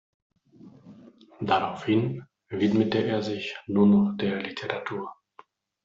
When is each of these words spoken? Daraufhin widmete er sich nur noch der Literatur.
Daraufhin 1.41 2.25
widmete 2.49 3.03
er 3.05 3.21
sich 3.21 3.59
nur 3.67 3.85
noch 3.85 4.17
der 4.17 4.41
Literatur. 4.41 5.13